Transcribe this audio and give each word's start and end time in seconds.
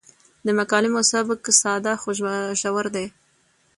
د 0.45 0.47
مکالمو 0.59 1.01
سبک 1.11 1.41
ساده 1.61 1.93
خو 2.01 2.09
ژور 2.61 2.85
دی. 2.95 3.05